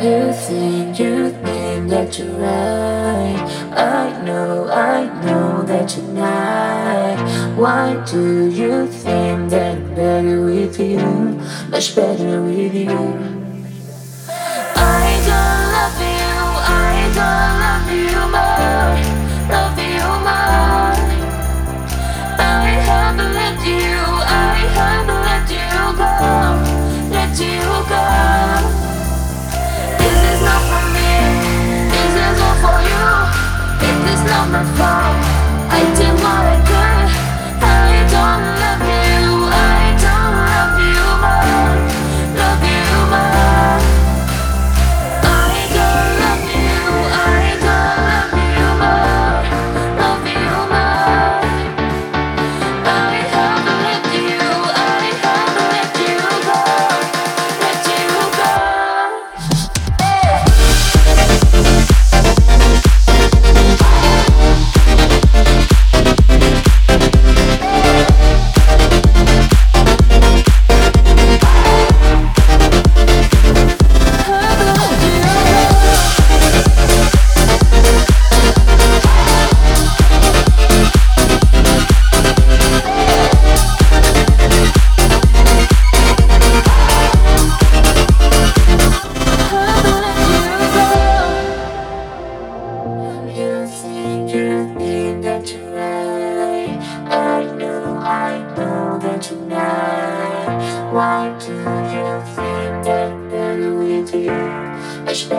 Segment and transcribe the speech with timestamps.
[0.00, 3.34] You think, you think that you're right.
[3.76, 7.58] I know, I know that you're not.
[7.58, 11.00] Why do you think that I'm better with you?
[11.68, 12.90] Much better with you.
[14.76, 15.57] I don't
[34.58, 34.97] my father.
[105.18, 105.34] wish I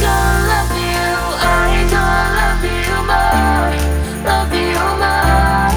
[0.00, 1.06] don't love you,
[1.40, 3.72] I don't love you more,
[4.28, 5.72] love you more.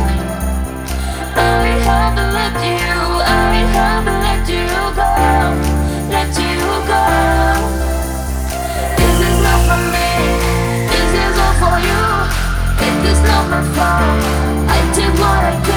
[1.36, 4.68] I haven't let you, I haven't let you
[5.00, 5.12] go,
[6.12, 6.60] let you
[6.92, 7.04] go.
[8.98, 10.12] This is not for me,
[10.92, 12.04] this is all for you.
[12.88, 14.20] It is not my fault.
[14.70, 15.73] I did what I could.